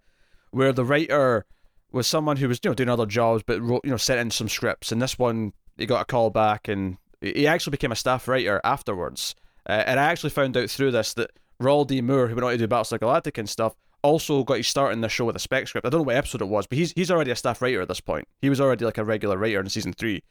[0.51, 1.45] where the writer
[1.91, 4.31] was someone who was you know doing other jobs, but wrote you know sent in
[4.31, 7.95] some scripts, and this one he got a call back, and he actually became a
[7.95, 9.35] staff writer afterwards.
[9.67, 12.01] Uh, and I actually found out through this that Ronald D.
[12.01, 15.01] Moore, who went on to do Battlestar Galactica and stuff, also got his start in
[15.01, 15.85] the show with a spec script.
[15.85, 17.87] I don't know what episode it was, but he's he's already a staff writer at
[17.87, 18.27] this point.
[18.41, 20.23] He was already like a regular writer in season three,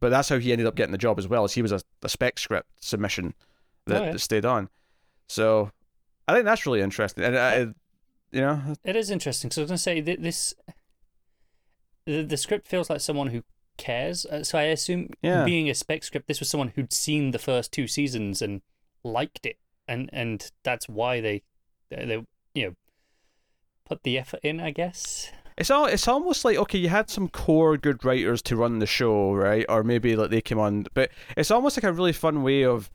[0.00, 1.44] but that's how he ended up getting the job as well.
[1.44, 3.34] As he was a, a spec script submission
[3.86, 4.12] that, Oh, yeah.
[4.12, 4.68] that stayed on.
[5.28, 5.70] So
[6.28, 7.58] I think that's really interesting, and I,
[8.32, 9.50] you know, It is interesting.
[9.50, 10.54] So I was going to say th- this.
[12.06, 13.42] The, the script feels like someone who
[13.76, 14.24] cares.
[14.24, 15.44] Uh, So I assume, Yeah.
[15.44, 18.62] being a spec script, this was someone who'd seen the first two seasons and
[19.04, 21.42] liked it, and and that's why they
[21.90, 22.74] they you know
[23.84, 24.60] put the effort in.
[24.60, 25.30] I guess.
[25.58, 28.86] It's all it's almost like okay, you had some core good writers to run the
[28.86, 29.64] show, right?
[29.68, 32.90] Or maybe like they came on, but it's almost like a really fun way of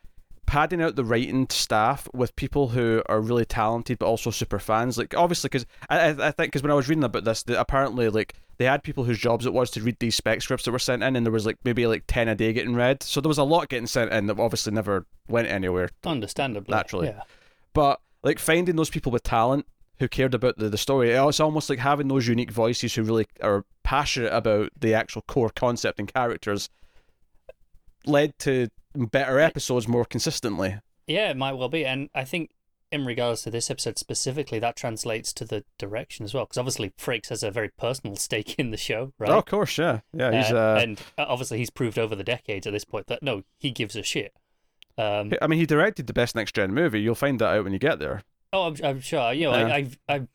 [0.52, 4.98] padding out the writing staff with people who are really talented but also super fans.
[4.98, 8.10] Like obviously, because I, I think because when I was reading about this, that apparently
[8.10, 10.78] like they had people whose jobs it was to read these spec scripts that were
[10.78, 13.02] sent in, and there was like maybe like ten a day getting read.
[13.02, 15.90] So there was a lot getting sent in that obviously never went anywhere.
[16.06, 17.08] Understandably, Naturally.
[17.08, 17.22] Yeah.
[17.74, 19.66] But like finding those people with talent
[20.00, 23.26] who cared about the, the story, it's almost like having those unique voices who really
[23.42, 26.70] are passionate about the actual core concept and characters
[28.06, 30.78] led to better episodes more consistently.
[31.08, 32.52] Yeah, it might well be, and I think
[32.92, 36.90] in regards to this episode specifically, that translates to the direction as well, because obviously
[37.00, 39.30] Frakes has a very personal stake in the show, right?
[39.32, 40.32] Oh, of course, yeah, yeah.
[40.44, 43.24] He's Uh, uh, and uh, obviously he's proved over the decades at this point that
[43.24, 44.34] no, he gives a shit.
[44.98, 47.02] Um, I mean, he directed the best next gen movie.
[47.02, 48.24] You'll find that out when you get there.
[48.54, 49.32] oh, I'm, I'm sure.
[49.34, 49.66] You know, Yeah.
[49.68, 50.28] I, I've I've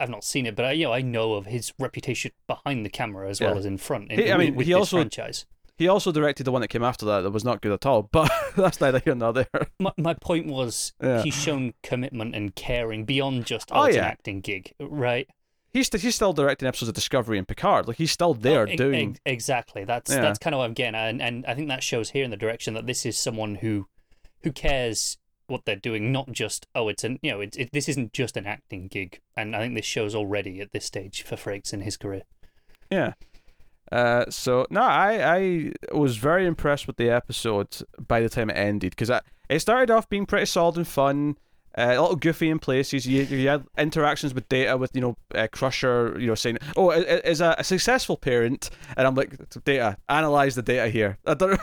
[0.00, 2.90] I've not seen it, but I, you know, I know of his reputation behind the
[2.90, 4.10] camera as well as in front.
[4.10, 5.44] In, He- I mean, with he this also- franchise.
[5.78, 8.02] He also directed the one that came after that that was not good at all.
[8.02, 9.46] But that's neither here nor there.
[9.78, 11.22] My, my point was Yeah.
[11.22, 14.00] he's shown commitment and caring beyond just Oh, an yeah.
[14.06, 15.28] acting gig, right?
[15.72, 17.86] He's he's still directing episodes of Discovery and Picard.
[17.86, 19.10] Like he's still there Oh, doing.
[19.10, 19.84] ex- exactly.
[19.84, 20.22] That's Yeah.
[20.22, 22.30] that's kind of what I'm getting at, and, and I think that shows here in
[22.30, 23.86] the direction that this is someone who
[24.42, 27.88] who cares what they're doing, not just oh, it's an you know, it, it, this
[27.88, 31.36] isn't just an acting gig, and I think this shows already at this stage for
[31.36, 32.22] Frakes in his career.
[32.90, 33.12] Yeah.
[33.90, 38.54] Uh, so no, I I was very impressed with the episode by the time it
[38.54, 39.10] ended because
[39.48, 41.38] it started off being pretty solid and fun,
[41.76, 43.06] uh, a little goofy in places.
[43.06, 46.90] You you had interactions with Data with you know uh, Crusher, you know saying, "Oh,
[46.90, 51.60] is a, a successful parent," and I'm like, "Data, analyze the data here." I don't.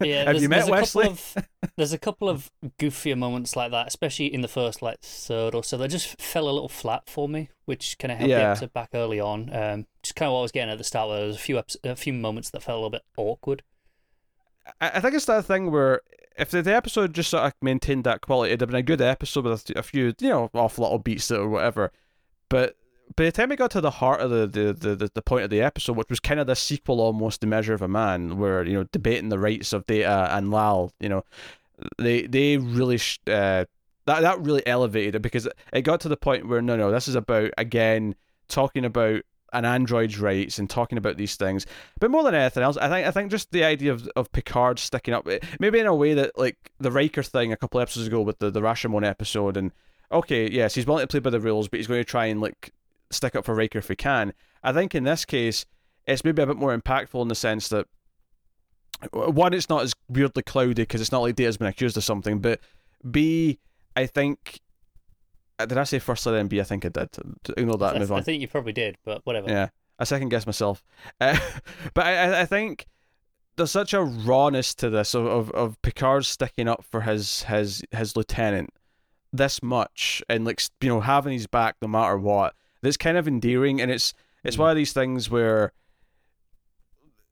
[0.00, 1.04] Yeah, Have you met there's Wesley?
[1.04, 5.00] couple of there's a couple of goofier moments like that, especially in the first like
[5.00, 5.76] third or so.
[5.76, 8.90] They just fell a little flat for me, which kind of held the episode back
[8.94, 9.50] early on.
[9.54, 11.08] Um, just kind of what I was getting at the start.
[11.08, 13.62] Where there was a few a few moments that felt a little bit awkward.
[14.80, 16.02] I, I think it's that thing where
[16.38, 19.44] if the, episode just sort of maintained that quality, it'd have been a good episode
[19.44, 21.92] with a, few, you know, off little beats or whatever.
[22.48, 22.76] But
[23.14, 25.44] by the time we got to the heart of the, the, the, the, the point
[25.44, 28.38] of the episode, which was kind of the sequel almost, The Measure of a Man,
[28.38, 31.24] where, you know, debating the rights of Data and Lal, you know,
[31.98, 33.64] they they really sh- uh,
[34.06, 37.08] that that really elevated it because it got to the point where no no this
[37.08, 38.14] is about again
[38.48, 39.22] talking about
[39.52, 41.66] an android's rights and talking about these things
[42.00, 44.78] but more than anything else i think i think just the idea of, of picard
[44.78, 48.06] sticking up eh, maybe in a way that like the Riker thing a couple episodes
[48.06, 49.72] ago with the the rashomon episode and
[50.10, 52.40] okay yes he's willing to play by the rules but he's going to try and
[52.40, 52.72] like
[53.10, 54.32] stick up for Riker if he can
[54.62, 55.64] i think in this case
[56.06, 57.86] it's maybe a bit more impactful in the sense that
[59.12, 62.38] one, it's not as weirdly cloudy because it's not like Data's been accused of something.
[62.40, 62.60] But
[63.08, 63.58] B,
[63.94, 64.60] I think.
[65.58, 66.60] Uh, Did I say first then B?
[66.60, 67.08] I think I did.
[67.56, 67.96] Ignore that.
[67.96, 69.48] I, move I think you probably did, but whatever.
[69.48, 70.82] Yeah, I second guess myself.
[71.20, 71.38] Uh,
[71.94, 72.86] but I, I- I think
[73.56, 77.82] there's such a rawness to this of, of, of Picard sticking up for his his
[77.90, 78.70] his lieutenant
[79.32, 82.54] this much and like you know having his back no matter what.
[82.82, 84.12] That's kind of endearing, and it's
[84.44, 84.60] it's Mm.
[84.60, 85.72] one of these things where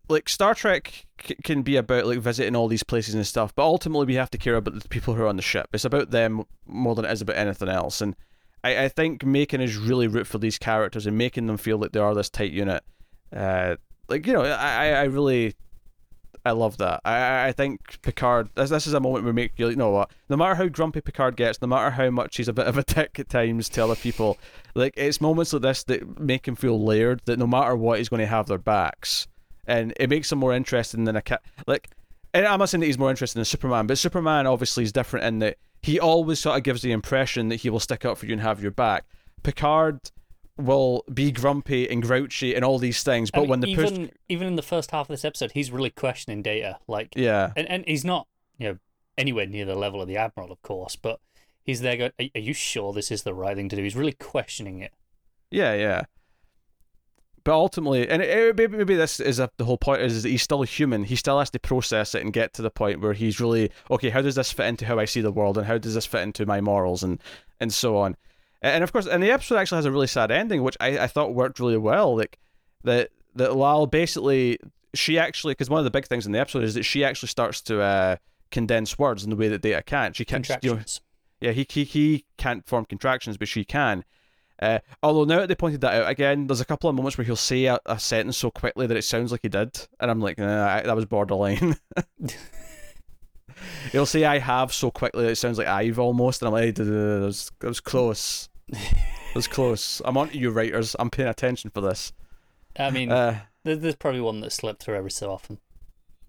[0.08, 3.62] like Star Trek c- can be about like visiting all these places and stuff, but
[3.64, 5.68] ultimately we have to care about the people who are on the ship.
[5.72, 8.14] It's about them more than it is about anything else, and
[8.62, 11.92] I, I think making is really root for these characters and making them feel like
[11.92, 12.82] they are this tight unit.
[13.34, 13.76] Uh,
[14.08, 15.54] like you know, I I really.
[16.46, 17.00] I love that.
[17.06, 18.50] I I- think Picard.
[18.54, 20.10] This, this is a moment we make you you know what?
[20.28, 22.82] No matter how grumpy Picard gets, no matter how much he's a bit of a
[22.82, 24.36] dick at times to other people,
[24.74, 27.22] like it's moments like this that make him feel layered.
[27.24, 29.26] That no matter what, he's going to have their backs,
[29.66, 31.42] and it makes him more interesting than a cat.
[31.66, 31.90] Like,
[32.33, 35.24] and I'm not saying that he's more interesting than Superman, but Superman obviously is different
[35.27, 38.27] in that he always sort of gives the impression that he will stick up for
[38.27, 39.05] you and have your back.
[39.42, 40.00] Picard
[40.57, 44.11] will be grumpy and grouchy and all these things, but mean, when the even push,
[44.29, 47.68] even in the first half of this episode, he's really questioning Data, like, yeah, and
[47.68, 48.27] and he's not
[48.59, 48.79] you know
[49.18, 51.20] anywhere near the level of the Admiral, of course, but
[51.64, 53.96] he's there going, "Are, are you sure this is the right thing to do?" He's
[53.96, 54.92] really questioning it.
[55.50, 56.03] Yeah, yeah.
[57.44, 60.42] But ultimately, and it, maybe maybe this is a, the whole point is, that he's
[60.42, 61.04] still human.
[61.04, 64.09] He still has to process it and get to the point where he's really okay.
[64.09, 66.22] How does this fit into how I see the world, and how does this fit
[66.22, 67.20] into my morals, and
[67.61, 68.16] and so on.
[68.62, 71.07] And of course, and the episode actually has a really sad ending, which I, I
[71.07, 72.16] thought worked really well.
[72.16, 72.38] Like
[72.83, 74.59] that that Lal basically
[74.94, 77.28] she actually because one of the big things in the episode is that she actually
[77.28, 78.16] starts to uh,
[78.50, 80.16] condense words in the way that Data can't.
[80.16, 80.48] She can't.
[80.62, 80.83] You know,
[81.40, 84.04] yeah, he, he he can't form contractions, but she can.
[84.62, 87.24] Uh, although now that they pointed that out again, there's a couple of moments where
[87.24, 90.20] he'll say a, a sentence so quickly that it sounds like he did, and I'm
[90.20, 91.76] like, nah, that was borderline.
[93.92, 96.74] he'll say "I have" so quickly that it sounds like "I've" almost, and I'm like,
[96.74, 98.48] "Duh, duh, duh, that was, that was close.
[98.68, 100.00] It was close.
[100.04, 100.94] I'm on to you, writers.
[100.98, 102.12] I'm paying attention for this.
[102.78, 105.58] I mean, Uh, there's probably one that slipped through every so often,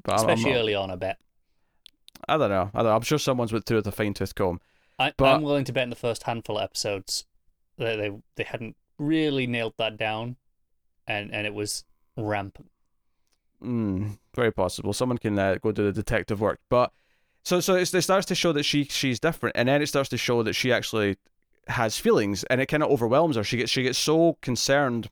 [0.03, 0.91] but I'm, I'm especially not- early on.
[0.91, 1.17] I bet.
[2.27, 2.71] I don't know.
[2.73, 2.95] I don't know.
[2.95, 4.59] I'm sure someone's went through it with a fine tooth comb.
[4.97, 7.25] I, But- I'm willing to bet in the first handful of episodes
[7.77, 10.37] that they they hadn't really nailed that down,
[11.07, 11.85] and and it was
[12.17, 12.69] rampant.
[13.63, 14.93] Mm, very possible.
[14.93, 16.91] Someone can uh, go do the detective work, but
[17.43, 20.09] so so it's, it starts to show that she she's different, and then it starts
[20.09, 21.17] to show that she actually
[21.67, 23.43] has feelings, and it kind of overwhelms her.
[23.43, 25.09] She gets she gets so concerned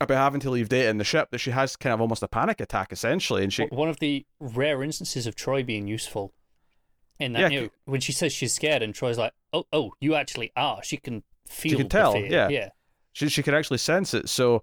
[0.00, 2.28] about having to leave Data in the ship that she has kind of almost a
[2.28, 6.32] panic attack essentially, and she One of the rare instances of Troi being useful
[7.18, 10.14] In that, Yeah, know, when she says she's scared, and Troi's like, "Oh, oh, you
[10.14, 11.78] actually are." She can feel.
[11.78, 12.26] can the tell, fear.
[12.26, 12.48] yeah.
[12.48, 12.68] yeah.
[13.12, 14.28] she she can actually sense it.
[14.28, 14.62] So,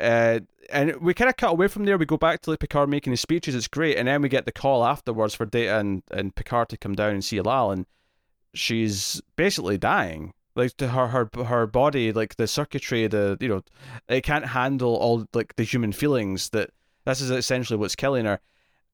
[0.00, 1.98] uh, and we kind of cut away from there.
[1.98, 3.54] We go back to like Picard making his speeches.
[3.54, 6.76] It's great, and then we get the call afterwards for Data and and Picard to
[6.76, 7.86] come down and see Lal, and
[8.54, 10.32] she's basically dying.
[10.56, 13.62] Like to her her her body, like the circuitry, the you know,
[14.08, 16.50] it can't handle all like the human feelings.
[16.50, 16.70] That
[17.04, 18.40] this is essentially what's killing her,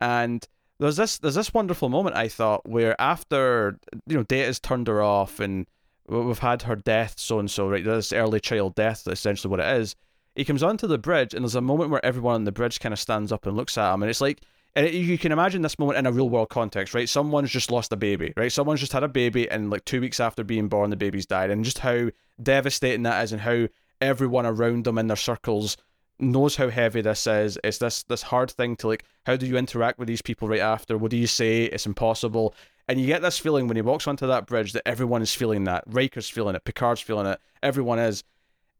[0.00, 0.46] and.
[0.78, 5.02] There's this there's this wonderful moment I thought where after you know Data's turned her
[5.02, 5.66] off and
[6.08, 7.84] we've had her death so and so right?
[7.84, 9.94] This early child death essentially what it is.
[10.34, 12.92] He comes onto the bridge and there's a moment where everyone on the bridge kind
[12.92, 14.40] of stands up and looks at him and it's like
[14.76, 17.08] and it, you can imagine this moment in a real world context right?
[17.08, 18.52] Someone's just lost a baby right?
[18.52, 21.50] Someone's just had a baby and like two weeks after being born the baby's died
[21.50, 22.08] and just how
[22.42, 23.66] devastating that is and how
[24.00, 25.76] everyone around them in their circles
[26.20, 27.58] knows how heavy this is.
[27.64, 30.60] It's this this hard thing to like how do you interact with these people right
[30.60, 30.98] after?
[30.98, 31.64] What do you say?
[31.64, 32.54] It's impossible
[32.90, 35.64] and you get this feeling when he walks onto that bridge that everyone is feeling
[35.64, 35.84] that.
[35.86, 38.24] Riker's feeling it, Picard's feeling it, everyone is.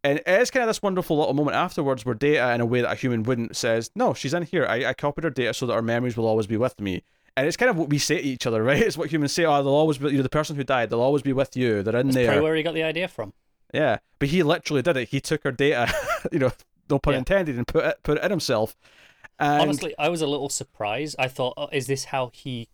[0.03, 2.81] And it is kind of this wonderful little moment afterwards where Data, in a way
[2.81, 4.67] that a human wouldn't, says, No, she's in here.
[4.67, 7.03] I, I copied her data so that her memories will always be with me.
[7.37, 8.83] And it's kind of what we say to each other, right?
[8.83, 11.01] It's what humans say, Oh, they'll always be, you know, the person who died, they'll
[11.01, 11.83] always be with you.
[11.83, 12.27] They're in That's there.
[12.27, 13.33] probably where he got the idea from.
[13.73, 13.99] Yeah.
[14.19, 15.09] But he literally did it.
[15.11, 15.93] He took her data,
[16.33, 16.53] you know,
[16.89, 17.19] no pun Yeah.
[17.19, 18.75] intended, and put it, put it in himself.
[19.39, 21.15] And Honestly, I was a little surprised.
[21.19, 22.69] I thought, oh, is this how he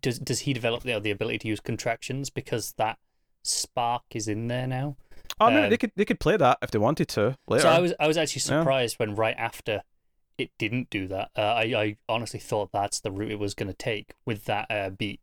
[0.00, 0.18] does?
[0.18, 2.98] Does he develop the, the ability to use contractions because that
[3.42, 4.96] spark is in there now?
[5.40, 7.62] Oh mean, um, they could they could play that if they wanted to later.
[7.62, 8.60] So I was I was actually Yeah.
[8.60, 9.82] surprised when right after
[10.36, 11.30] it didn't do that.
[11.36, 14.66] Uh, I I honestly thought that's the route it was going to take with that
[14.70, 15.20] uh, beat.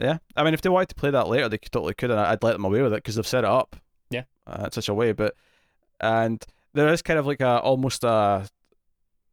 [0.00, 2.18] Yeah, I mean, if they wanted to play that later, they could, totally could, and
[2.18, 3.76] I'd let them away with it because they've set it up.
[4.10, 4.22] Yeah.
[4.46, 5.12] uh, in such a way.
[5.12, 5.34] But
[6.00, 8.48] and there is kind of like a almost a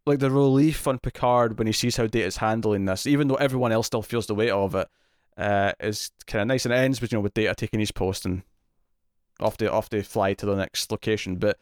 [0.05, 3.71] like the relief on Picard when he sees how Data's handling this, even though everyone
[3.71, 4.87] else still feels the weight of it,
[5.37, 6.65] uh, is kind of nice.
[6.65, 8.43] And it ends with you know with Data taking his post and
[9.39, 11.35] off they off they fly to the next location.
[11.35, 11.57] But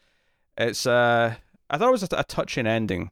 [0.58, 1.36] it's uh,
[1.70, 3.12] I thought it was a, a touching ending,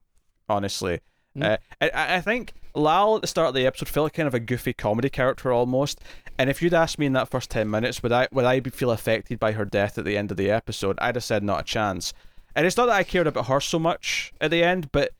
[0.49, 1.01] honestly.
[1.37, 1.43] Mm.
[1.43, 4.33] Uh, I, I think Lal at the start of the episode felt like kind of
[4.33, 5.99] a goofy comedy character almost.
[6.37, 8.69] And if you'd asked me in that first ten minutes, would I would I be,
[8.69, 10.97] feel affected by her death at the end of the episode?
[11.01, 12.13] I'd have said not a chance.
[12.55, 15.11] And it's not that I cared about her so much at the end, but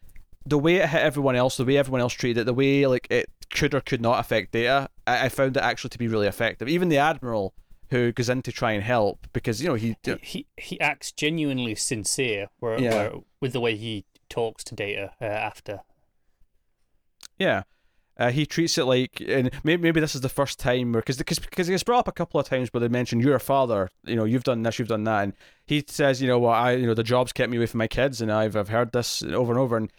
[0.46, 3.08] the way it hit everyone else, the way everyone else treated it, the way like
[3.10, 6.28] it could or could not affect Data, I, I found it actually to be really
[6.28, 6.68] effective.
[6.70, 7.54] Even the admiral
[7.90, 11.12] who goes in to try and help because you know he He he, he acts
[11.12, 12.90] genuinely sincere where, Yeah.
[12.96, 15.82] where, with the way he talks to Data uh, after.
[17.38, 17.64] Yeah.
[18.18, 21.18] Uh, he treats it like, and maybe, maybe this is the first time where, because
[21.18, 24.16] because gets brought up a couple of times where they mention you're a father, you
[24.16, 25.34] know, you've done this, you've done that, and
[25.66, 27.88] he says, you know, well, I, you know, the job's kept me away from my
[27.88, 29.92] kids, and I've I've heard this over and over, and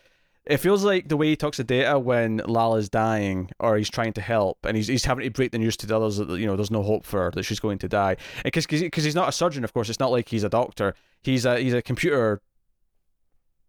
[0.46, 3.90] it feels like the way he talks to Data when Lal is dying or he's
[3.90, 6.30] trying to help, and he's he's having to break the news to the others that
[6.38, 9.14] you know there's no hope for her, that she's going to die, because because he's
[9.14, 11.82] not a surgeon, of course, it's not like he's a doctor, he's a he's a
[11.82, 12.40] computer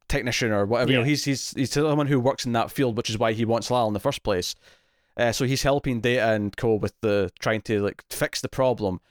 [0.07, 0.91] technician or whatever.
[0.91, 3.45] You know, he's he's he's someone who works in that field, which is why he
[3.45, 4.55] wants Lal in the first place.
[5.15, 9.01] Uh, so he's helping Data and Co with the trying to like fix the problem,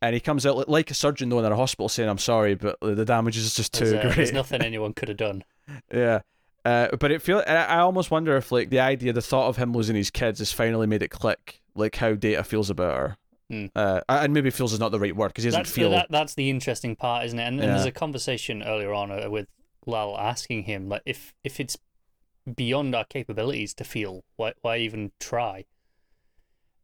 [0.00, 2.78] and he comes out like a surgeon though in a hospital saying, "I'm sorry, but
[2.80, 5.44] the damage is just too There's, uh, great." there's nothing anyone could have done.
[5.92, 6.20] Yeah.
[6.64, 9.72] Uh, but it feel I almost wonder if like the idea, the thought of him
[9.72, 13.16] losing his kids has finally made it click, like how Data feels about her.
[13.50, 13.66] Hmm.
[13.74, 15.90] Uh, and maybe feels is not the right word because he doesn't That's feel.
[15.90, 17.42] the, that, that's the interesting part, isn't it?
[17.42, 19.46] And, and there's a conversation earlier on uh, with
[19.86, 21.76] Lal asking him like if if it's
[22.56, 25.64] beyond our capabilities to feel, why why even try?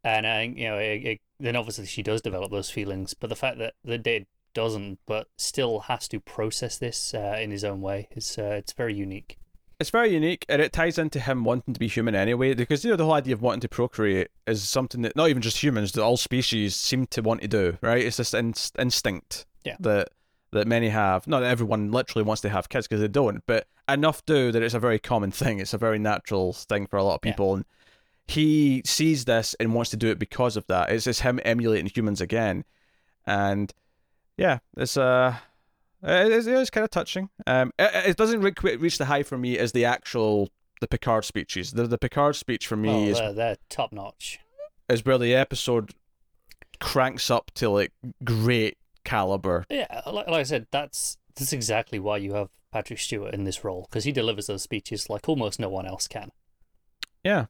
[0.05, 3.37] And I you know, it, it, then obviously she does develop those feelings, but the
[3.37, 7.81] fact that the Data doesn't, but still has to process this uh, in his own
[7.81, 9.39] way, is uh, it's very unique.
[9.81, 12.55] It's very unique, and it ties into him wanting to be human anyway.
[12.55, 15.43] Because you know the whole idea of wanting to procreate is something that not even
[15.43, 17.79] just humans, that all species seem to want to do.
[17.81, 18.05] Right?
[18.05, 19.77] It's this inst- instinct Yeah.
[19.81, 20.09] that
[20.53, 21.27] that many have.
[21.27, 24.63] Not that everyone literally wants to have kids because they don't, but enough do that
[24.63, 25.59] it's a very common thing.
[25.59, 27.33] It's a very natural thing for a lot of Yeah.
[27.33, 27.65] people, and
[28.27, 30.91] he sees this and wants to do it because of that.
[30.91, 32.65] It's just him emulating humans again,
[33.27, 33.73] and
[34.37, 35.37] yeah, it's uh
[36.03, 37.29] it is, it is kind of touching.
[37.47, 40.49] Um, it, it doesn't re- reach the high for me as the actual
[40.81, 41.73] the Picard speeches.
[41.73, 44.39] The the Picard speech for me Well, is they're, they're top notch.
[44.89, 45.93] is where the episode
[46.81, 47.93] cranks up to like
[48.25, 49.65] great caliber.
[49.71, 53.65] Yeah, like, like I said, that's that's exactly why you have Patrick Stewart in this
[53.65, 56.31] role because he delivers those speeches like almost no one else can.
[57.25, 57.47] Yeah,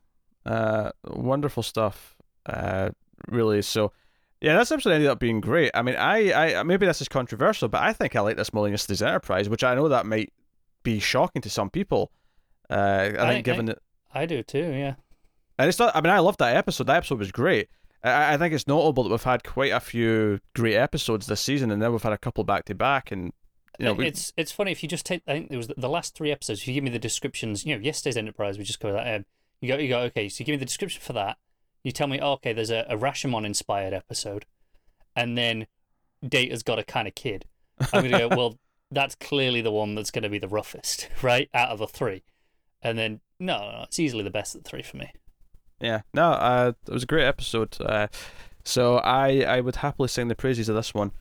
[0.46, 2.16] uh, wonderful stuff.
[2.46, 2.90] Uh,
[3.28, 3.62] really.
[3.62, 3.92] So,
[4.40, 5.70] yeah, that's episode ended up being great.
[5.74, 8.64] I mean, I, I maybe this is controversial, but I think I like this more
[8.64, 10.32] than yesterday's Enterprise, which I know that might
[10.82, 12.12] be shocking to some people.
[12.70, 13.78] Uh, I, I- think given I- that
[14.14, 14.72] I do too.
[14.72, 14.94] Yeah.
[15.58, 15.94] And it's not.
[15.96, 16.86] I mean, I loved that episode.
[16.86, 17.68] That episode was great.
[18.02, 21.70] I, I think it's notable that we've had quite a few great episodes this season,
[21.70, 23.32] and then we've had a couple back to back, and
[23.78, 25.22] you know, we, it's it's funny if you just take.
[25.26, 26.61] I think it was the, the last three episodes.
[26.61, 29.14] If you give me the descriptions, you know, yesterday's Enterprise, we just covered that.
[29.14, 29.24] Um,
[29.61, 30.00] you go, you go.
[30.00, 31.37] Okay, so you give me the description for that.
[31.84, 34.46] You tell me, oh, okay, there's a, a Rashomon inspired episode,
[35.14, 35.66] and then
[36.26, 37.44] Data's got a kind of kid.
[37.92, 38.28] I'm gonna go.
[38.37, 38.58] Well,
[38.90, 42.22] that's clearly the one that's going to be the roughest, right, out of the three.
[42.80, 45.12] And then no, no, no, it's easily the best of the three for me.
[45.80, 47.76] Yeah, no, uh, it was a great episode.
[47.80, 48.08] Uh,
[48.64, 51.12] so I I would happily sing the praises of this one.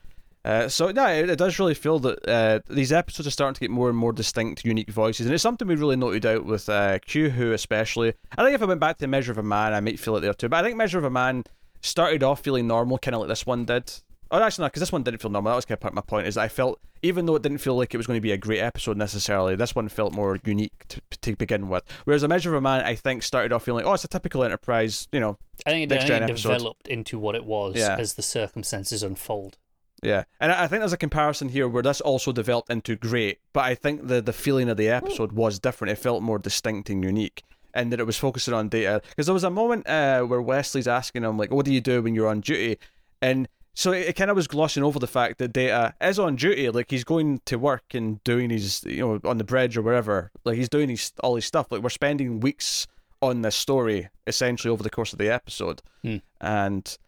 [0.44, 3.60] Uh, so yeah, it, it, does really feel that uh, these episodes are starting to
[3.60, 6.68] get more and more distinct, unique voices, and it's something we really noted out with
[6.68, 8.14] uh, Q, who especially.
[8.36, 10.20] I think if I went back to Measure of a Man, I might feel it
[10.20, 10.48] there too.
[10.48, 11.44] But I think Measure of a Man
[11.82, 13.92] started off feeling normal, kind of like this one did.
[14.30, 15.52] Oh, actually, no, because this one didn't feel normal.
[15.52, 16.26] That was kind of part of my point.
[16.26, 18.36] Is I felt, even though it didn't feel like it was going to be a
[18.36, 21.84] great episode necessarily, this one felt more unique to, to begin with.
[22.04, 24.08] Whereas a Measure of a Man, I think, started off feeling like, oh, it's a
[24.08, 25.38] typical Enterprise, you know.
[25.66, 27.96] I think, it, I think it developed into what it was yeah.
[27.98, 29.56] as the circumstances unfold.
[30.02, 33.64] Yeah, and I think there's a comparison here where this also developed into great, but
[33.64, 35.90] I think the the feeling of the episode was different.
[35.90, 37.42] It felt more distinct and unique,
[37.74, 39.02] and that it was focusing on Data.
[39.08, 42.00] Because there was a moment uh, where Wesley's asking him like, "What do you do
[42.00, 42.78] when you're on duty?"
[43.20, 46.34] and so it, it kind of was glossing over the fact that Data is on
[46.34, 49.82] duty, like he's going to work and doing his, you know, on the bridge or
[49.82, 51.70] wherever, like he's doing his all his stuff.
[51.70, 52.88] Like we're spending weeks
[53.22, 56.16] on this story essentially over the course of the episode, hmm.
[56.40, 56.98] and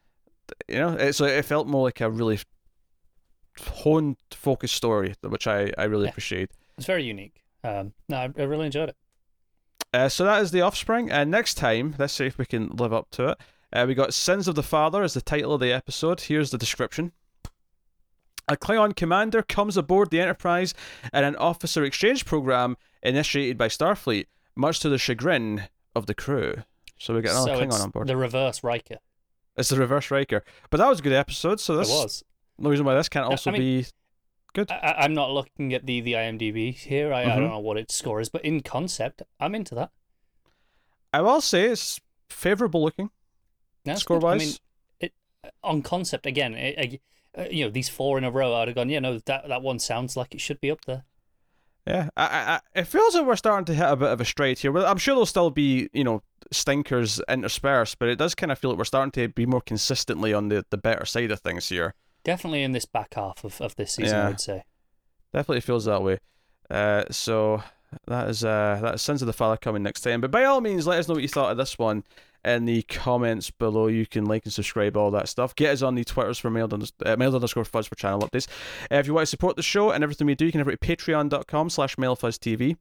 [0.69, 2.39] you know, it, so it felt more like a really
[3.61, 6.11] honed, focused story, which I I really yeah.
[6.11, 6.53] appreciate.
[6.79, 7.43] It's very unique.
[7.65, 8.97] Um, no, I, I really enjoyed it.
[9.93, 11.11] Uh, so that is the offspring.
[11.11, 13.39] And uh, next time, let's see if we can live up to it.
[13.73, 16.23] Uh, we got Sins of the Father as the title of the episode.
[16.23, 17.13] Here's the description.
[18.49, 20.75] A Klingon commander comes aboard the Enterprise
[21.13, 26.57] in an officer exchange program initiated by Starfleet, much to the chagrin of the crew.
[26.99, 28.09] So we got another so Klingon on board.
[28.09, 28.97] The reverse Riker.
[29.57, 30.45] It's the reverse Riker.
[30.71, 32.25] But that was a good episode, so this it was.
[32.59, 33.87] no reason why this can't also I mean, be
[34.53, 34.71] good.
[34.73, 37.13] I, am not looking at the, the IMDb here.
[37.13, 37.31] I, mm-hmm.
[37.31, 39.91] I don't know what its score is, but in concept, I'm into that.
[41.13, 43.11] I will say it's favourable looking.
[43.85, 44.41] That's score wise.
[44.41, 44.55] I mean,
[45.01, 45.13] it,
[45.63, 46.55] on concept again.
[46.55, 47.01] It,
[47.37, 48.89] uh, you know, these four in a row, I'd have gone.
[48.89, 51.05] Yeah, no, that that one sounds like it should be up there.
[51.87, 54.59] Yeah, I, I, it feels like we're starting to hit a bit of a stride
[54.59, 54.77] here.
[54.77, 58.71] I'm sure there'll still be, you know, stinkers interspersed, but it does kind of feel
[58.71, 61.95] like we're starting to be more consistently on the, the better side of things here.
[62.23, 64.65] Definitely in this back half of, of this season, yeah, I'd say.
[65.33, 66.19] Definitely feels that way.
[66.69, 67.63] Uh, so
[68.07, 70.21] that is uh, that is Sins of the Father coming next time.
[70.21, 72.05] But by all means, let us know what you thought of this one
[72.45, 73.87] in the comments below.
[73.87, 75.55] You can like and subscribe, all that stuff.
[75.55, 78.49] Get us on the Twitters for mailed, under, uh, mailed underscore fuzz for channel updates.
[78.91, 80.69] Uh, if you want to support the show and everything we do, you can head
[80.69, 82.77] over to patreon.com slash mailfuzztv.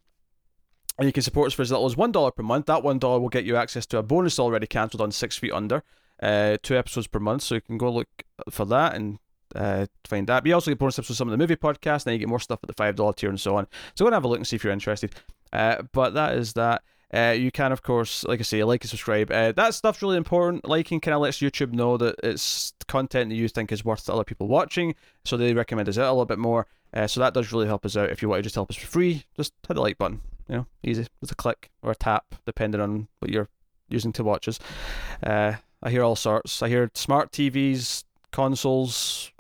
[0.97, 2.65] And you can support us for as little as $1 per month.
[2.65, 5.83] That $1 will get you access to a bonus already cancelled on Six Feet Under.
[6.21, 8.09] Uh, two episodes per month, so you can go look
[8.49, 9.19] for that and
[9.55, 10.43] uh, find that.
[10.43, 12.27] But you also get bonus episodes of some of the movie podcasts, and you get
[12.27, 13.67] more stuff at the $5 tier and so on.
[13.95, 15.13] So go and have a look and see if you're interested.
[15.51, 16.83] Uh, but that is that.
[17.11, 19.31] Uh, you can, of course, like I say, like and subscribe.
[19.31, 20.67] Uh, that stuff's really important.
[20.67, 24.23] Liking kind of lets YouTube know that it's content that you think is worth other
[24.23, 24.93] people watching,
[25.25, 26.67] so they recommend us out a little bit more.
[26.93, 28.11] Uh, so that does really help us out.
[28.11, 30.21] If you want to just help us for free, just hit the like button.
[30.47, 31.07] You know, easy.
[31.19, 33.49] Just a click or a tap, depending on what you're
[33.89, 34.59] using to watch us.
[35.23, 36.61] Uh, I hear all sorts.
[36.61, 39.31] I hear smart TVs, consoles,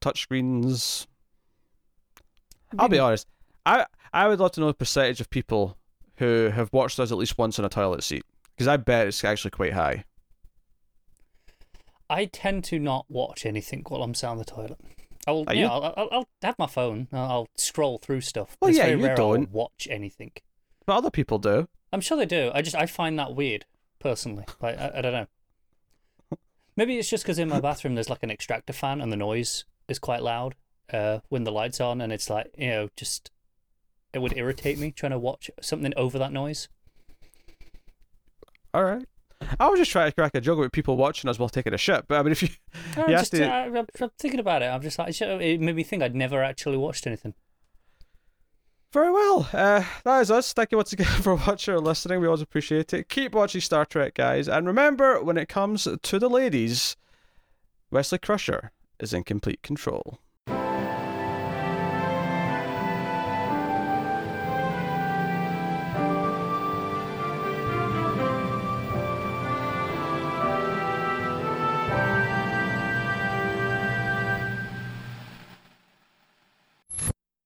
[0.00, 1.06] touchscreens.
[2.78, 3.26] I'll be honest.
[3.64, 5.78] I I would love to know the percentage of people
[6.18, 8.24] who have watched us at least once in a toilet seat?
[8.54, 10.04] Because I bet it's actually quite high.
[12.10, 14.78] I tend to not watch anything while I'm sat on the toilet.
[15.26, 17.08] I'll, yeah, I'll, I'll, I'll, have my phone.
[17.12, 18.56] I'll scroll through stuff.
[18.60, 20.32] Well, it's yeah, very you rare don't I'll watch anything.
[20.86, 21.68] But other people do.
[21.92, 22.50] I'm sure they do.
[22.54, 23.66] I just I find that weird
[23.98, 24.44] personally.
[24.60, 25.26] Like I, I don't know.
[26.76, 29.64] Maybe it's just because in my bathroom there's like an extractor fan and the noise
[29.88, 30.54] is quite loud
[30.92, 33.30] uh, when the lights on, and it's like you know just
[34.12, 36.68] it would irritate me trying to watch something over that noise.
[38.72, 39.06] All right.
[39.60, 41.78] I was just trying to crack a joke about people watching us while taking a
[41.78, 42.48] shit, but I mean, if you,
[42.96, 43.46] you just, to...
[43.46, 43.86] I, am
[44.18, 44.66] thinking about it.
[44.66, 47.34] I'm just like, it made me think I'd never actually watched anything.
[48.92, 49.48] Very well.
[49.52, 50.52] Uh, that is us.
[50.52, 52.20] Thank you once again for watching or listening.
[52.20, 53.08] We always appreciate it.
[53.08, 54.48] Keep watching Star Trek, guys.
[54.48, 56.96] And remember, when it comes to the ladies,
[57.90, 60.18] Wesley Crusher is in complete control.